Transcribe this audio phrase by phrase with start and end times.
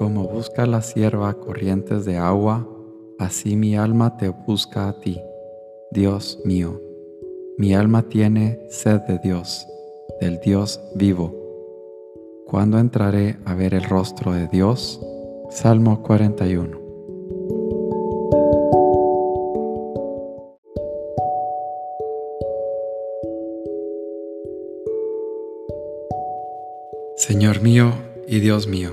[0.00, 2.66] Como busca la sierva corrientes de agua,
[3.18, 5.20] así mi alma te busca a ti,
[5.90, 6.80] Dios mío.
[7.58, 9.66] Mi alma tiene sed de Dios,
[10.18, 11.34] del Dios vivo.
[12.46, 14.98] ¿Cuándo entraré a ver el rostro de Dios?
[15.50, 16.80] Salmo 41.
[27.16, 27.92] Señor mío
[28.26, 28.92] y Dios mío,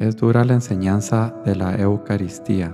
[0.00, 2.72] Es dura la enseñanza de la Eucaristía,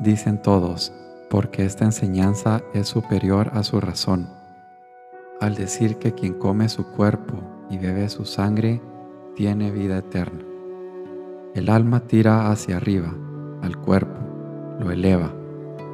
[0.00, 0.92] dicen todos,
[1.30, 4.28] porque esta enseñanza es superior a su razón.
[5.40, 7.38] Al decir que quien come su cuerpo
[7.70, 8.82] y bebe su sangre
[9.34, 10.44] tiene vida eterna.
[11.54, 13.14] El alma tira hacia arriba,
[13.62, 14.20] al cuerpo,
[14.78, 15.32] lo eleva.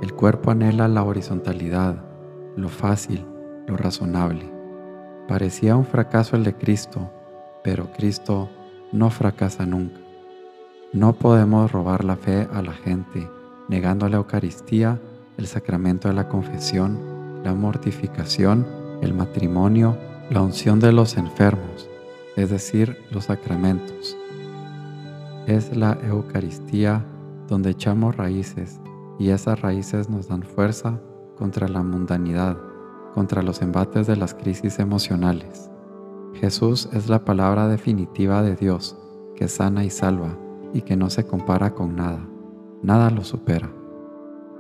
[0.02, 2.04] El cuerpo anhela la horizontalidad,
[2.56, 3.24] lo fácil,
[3.68, 4.50] lo razonable.
[5.28, 7.12] Parecía un fracaso el de Cristo,
[7.62, 8.50] pero Cristo
[8.90, 10.03] no fracasa nunca.
[10.94, 13.28] No podemos robar la fe a la gente
[13.68, 15.00] negando la Eucaristía,
[15.36, 18.64] el sacramento de la confesión, la mortificación,
[19.02, 19.98] el matrimonio,
[20.30, 21.90] la unción de los enfermos,
[22.36, 24.16] es decir, los sacramentos.
[25.48, 27.04] Es la Eucaristía
[27.48, 28.78] donde echamos raíces
[29.18, 31.00] y esas raíces nos dan fuerza
[31.36, 32.56] contra la mundanidad,
[33.14, 35.68] contra los embates de las crisis emocionales.
[36.34, 38.96] Jesús es la palabra definitiva de Dios
[39.34, 40.38] que sana y salva
[40.74, 42.20] y que no se compara con nada,
[42.82, 43.70] nada lo supera.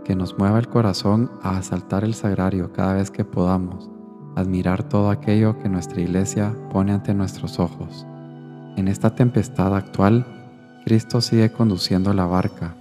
[0.04, 3.90] Que nos mueva el corazón a asaltar el sagrario cada vez que podamos,
[4.36, 8.06] admirar todo aquello que nuestra iglesia pone ante nuestros ojos.
[8.76, 10.26] En esta tempestad actual,
[10.84, 12.74] Cristo sigue conduciendo la barca.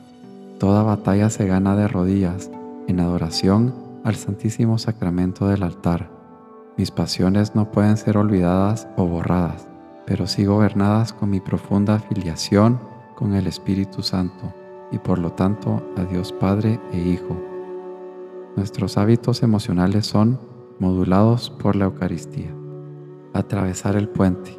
[0.60, 2.52] Toda batalla se gana de rodillas,
[2.88, 3.74] en adoración
[4.04, 6.10] al Santísimo Sacramento del altar.
[6.78, 9.68] Mis pasiones no pueden ser olvidadas o borradas,
[10.06, 14.54] pero sí gobernadas con mi profunda afiliación con el Espíritu Santo
[14.92, 17.36] y por lo tanto a Dios Padre e Hijo.
[18.56, 20.40] Nuestros hábitos emocionales son
[20.80, 22.54] modulados por la Eucaristía.
[23.34, 24.58] Atravesar el puente.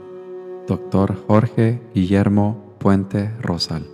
[0.67, 3.87] Doctor Jorge Guillermo Puente Rosal.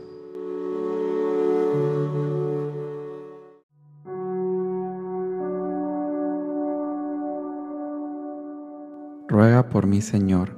[9.29, 10.51] Ruega por mí, Señor,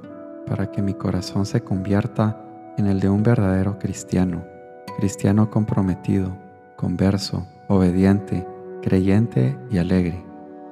[0.47, 2.42] para que mi corazón se convierta
[2.77, 4.43] en el de un verdadero cristiano,
[4.97, 6.35] cristiano comprometido,
[6.75, 8.45] converso, obediente,
[8.81, 10.23] creyente y alegre,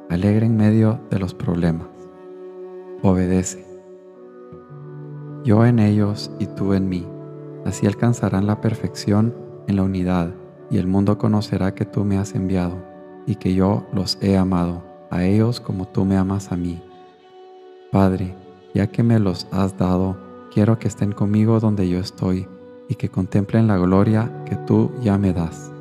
[0.09, 1.87] alegre en medio de los problemas.
[3.01, 3.65] Obedece.
[5.43, 7.07] Yo en ellos y tú en mí,
[7.65, 9.33] así alcanzarán la perfección
[9.67, 10.31] en la unidad
[10.69, 12.77] y el mundo conocerá que tú me has enviado
[13.25, 16.81] y que yo los he amado a ellos como tú me amas a mí.
[17.91, 18.35] Padre,
[18.73, 20.15] ya que me los has dado,
[20.53, 22.45] Quiero que estén conmigo donde yo estoy
[22.89, 25.71] y que contemplen la gloria que tú ya me das,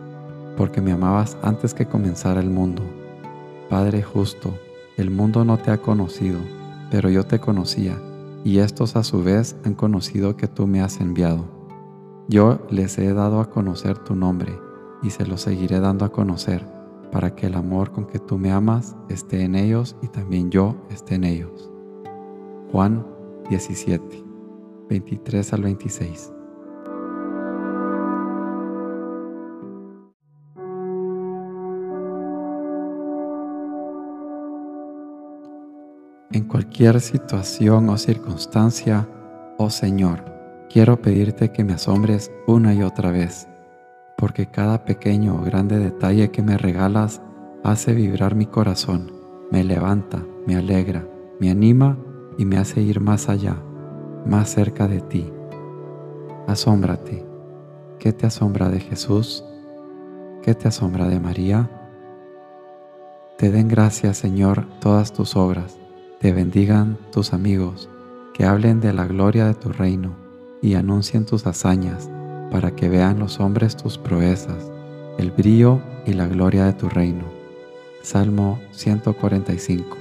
[0.57, 2.85] porque me amabas antes que comenzara el mundo.
[3.69, 4.55] Padre justo,
[4.97, 6.39] el mundo no te ha conocido,
[6.89, 8.01] pero yo te conocía,
[8.45, 11.47] y estos a su vez han conocido que tú me has enviado.
[12.29, 14.57] Yo les he dado a conocer tu nombre,
[15.03, 16.65] y se lo seguiré dando a conocer,
[17.11, 20.77] para que el amor con que tú me amas esté en ellos y también yo
[20.91, 21.73] esté en ellos.
[22.71, 23.05] Juan
[23.49, 24.30] 17
[24.91, 26.33] 23 al 26.
[36.33, 39.09] En cualquier situación o circunstancia,
[39.59, 40.25] oh Señor,
[40.69, 43.49] quiero pedirte que me asombres una y otra vez,
[44.17, 47.23] porque cada pequeño o grande detalle que me regalas
[47.63, 49.13] hace vibrar mi corazón,
[49.53, 51.07] me levanta, me alegra,
[51.39, 51.97] me anima
[52.39, 53.57] y me hace ir más allá
[54.27, 55.33] más cerca de ti.
[56.47, 57.25] Asómbrate.
[57.99, 59.45] ¿Qué te asombra de Jesús?
[60.43, 61.69] ¿Qué te asombra de María?
[63.37, 65.79] Te den gracias, Señor, todas tus obras,
[66.19, 67.89] te bendigan tus amigos,
[68.35, 70.15] que hablen de la gloria de tu reino
[70.63, 72.11] y anuncien tus hazañas,
[72.51, 74.71] para que vean los hombres tus proezas,
[75.19, 77.25] el brillo y la gloria de tu reino.
[78.03, 79.97] Salmo 145,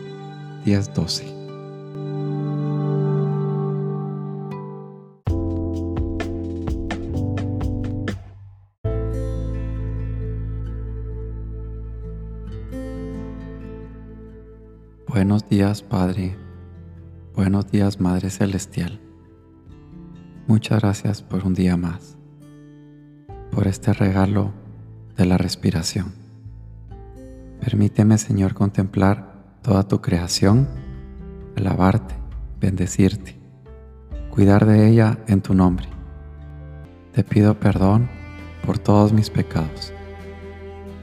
[0.65, 1.38] 10, 12.
[15.09, 16.37] Buenos días, Padre.
[17.35, 19.01] Buenos días, Madre Celestial.
[20.45, 22.15] Muchas gracias por un día más,
[23.49, 24.53] por este regalo
[25.17, 26.13] de la respiración.
[27.59, 29.33] Permíteme, Señor, contemplar
[29.63, 30.67] toda tu creación,
[31.57, 32.13] alabarte,
[32.61, 33.35] bendecirte,
[34.29, 35.87] cuidar de ella en tu nombre.
[37.13, 38.07] Te pido perdón
[38.63, 39.91] por todos mis pecados,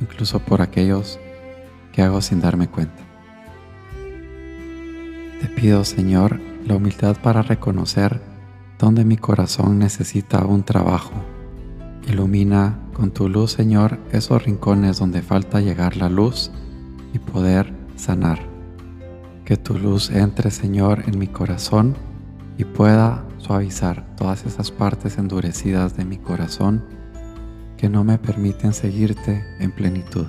[0.00, 1.18] incluso por aquellos
[1.90, 3.05] que hago sin darme cuenta.
[5.40, 8.22] Te pido, Señor, la humildad para reconocer
[8.78, 11.12] dónde mi corazón necesita un trabajo.
[12.08, 16.50] Ilumina con tu luz, Señor, esos rincones donde falta llegar la luz
[17.12, 18.38] y poder sanar.
[19.44, 21.94] Que tu luz entre, Señor, en mi corazón
[22.56, 26.82] y pueda suavizar todas esas partes endurecidas de mi corazón
[27.76, 30.26] que no me permiten seguirte en plenitud.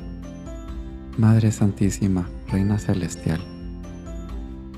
[1.17, 3.41] Madre Santísima, Reina Celestial,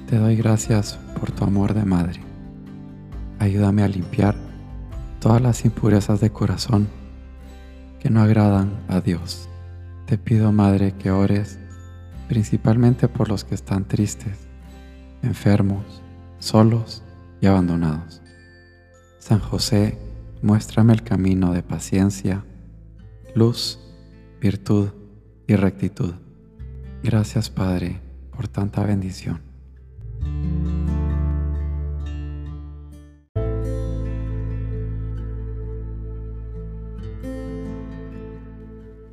[0.09, 2.19] te doy gracias por tu amor de madre.
[3.37, 4.35] Ayúdame a limpiar
[5.19, 6.87] todas las impurezas de corazón
[7.99, 9.47] que no agradan a Dios.
[10.07, 11.59] Te pido, Madre, que ores
[12.27, 14.47] principalmente por los que están tristes,
[15.21, 16.01] enfermos,
[16.39, 17.03] solos
[17.39, 18.23] y abandonados.
[19.19, 19.99] San José,
[20.41, 22.43] muéstrame el camino de paciencia,
[23.35, 23.77] luz,
[24.41, 24.89] virtud
[25.45, 26.15] y rectitud.
[27.03, 28.01] Gracias, Padre,
[28.31, 29.48] por tanta bendición.